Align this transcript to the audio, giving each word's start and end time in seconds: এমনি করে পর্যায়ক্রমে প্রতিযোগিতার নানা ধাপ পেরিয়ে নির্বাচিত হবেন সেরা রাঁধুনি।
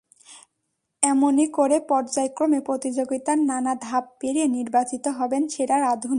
এমনি 1.03 1.45
করে 1.47 1.77
পর্যায়ক্রমে 1.89 2.59
প্রতিযোগিতার 2.59 3.39
নানা 3.41 3.73
ধাপ 3.81 4.03
পেরিয়ে 4.19 4.47
নির্বাচিত 4.47 5.05
হবেন 5.09 5.43
সেরা 5.47 5.77
রাঁধুনি। 5.77 6.09